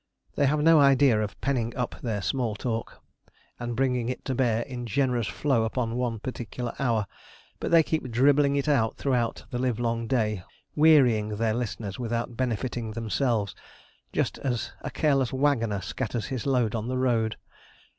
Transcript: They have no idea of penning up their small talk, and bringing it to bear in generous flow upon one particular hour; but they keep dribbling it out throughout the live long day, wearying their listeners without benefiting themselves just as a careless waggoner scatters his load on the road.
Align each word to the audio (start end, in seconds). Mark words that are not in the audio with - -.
They 0.35 0.47
have 0.47 0.63
no 0.63 0.79
idea 0.79 1.21
of 1.21 1.39
penning 1.41 1.77
up 1.77 2.01
their 2.01 2.23
small 2.23 2.55
talk, 2.55 3.03
and 3.59 3.75
bringing 3.75 4.09
it 4.09 4.25
to 4.25 4.33
bear 4.33 4.63
in 4.63 4.87
generous 4.87 5.27
flow 5.27 5.63
upon 5.63 5.95
one 5.95 6.17
particular 6.17 6.73
hour; 6.79 7.05
but 7.59 7.69
they 7.69 7.83
keep 7.83 8.09
dribbling 8.09 8.55
it 8.55 8.67
out 8.67 8.97
throughout 8.97 9.45
the 9.51 9.59
live 9.59 9.79
long 9.79 10.07
day, 10.07 10.43
wearying 10.75 11.29
their 11.35 11.53
listeners 11.53 11.99
without 11.99 12.35
benefiting 12.35 12.89
themselves 12.93 13.53
just 14.11 14.39
as 14.39 14.71
a 14.81 14.89
careless 14.89 15.31
waggoner 15.31 15.81
scatters 15.81 16.25
his 16.25 16.47
load 16.47 16.73
on 16.73 16.87
the 16.87 16.97
road. 16.97 17.35